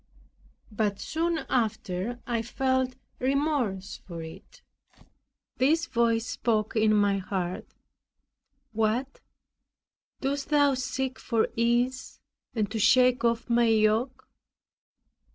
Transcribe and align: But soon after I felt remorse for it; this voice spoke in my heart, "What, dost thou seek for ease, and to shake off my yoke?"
But 0.71 0.99
soon 0.99 1.45
after 1.47 2.17
I 2.25 2.41
felt 2.41 2.95
remorse 3.19 3.97
for 4.07 4.23
it; 4.23 4.63
this 5.57 5.85
voice 5.85 6.25
spoke 6.25 6.75
in 6.75 6.91
my 6.95 7.19
heart, 7.19 7.67
"What, 8.71 9.19
dost 10.19 10.49
thou 10.49 10.73
seek 10.73 11.19
for 11.19 11.49
ease, 11.55 12.19
and 12.55 12.71
to 12.71 12.79
shake 12.79 13.23
off 13.23 13.47
my 13.47 13.67
yoke?" 13.67 14.27